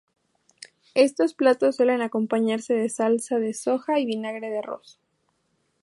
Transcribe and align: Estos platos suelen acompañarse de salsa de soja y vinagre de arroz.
Estos 0.95 1.35
platos 1.35 1.75
suelen 1.75 2.01
acompañarse 2.01 2.73
de 2.73 2.89
salsa 2.89 3.37
de 3.37 3.53
soja 3.53 3.99
y 3.99 4.07
vinagre 4.07 4.49
de 4.49 4.57
arroz. 4.57 4.99